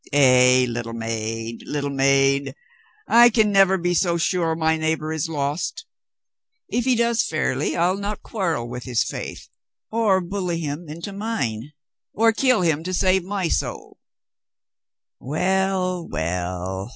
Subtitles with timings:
[0.11, 2.55] "Eh, little maid, little maid,
[3.07, 5.85] I can never be so sure my neighbor is lost.
[6.67, 9.47] If he does fairly I'll not quar rel with his faith,
[9.91, 11.73] or bully him into mine,
[12.15, 13.99] or kill him to save my soul.
[15.19, 16.89] Well, well.